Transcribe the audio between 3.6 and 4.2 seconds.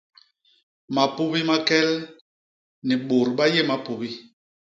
mapubi.